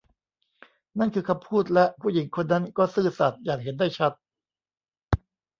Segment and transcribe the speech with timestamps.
[0.99, 4.11] นั่นคือคำพูดและผู้หญิงคนนั้นก็ซื่อสัตย์อย่างเห็นได้ชัด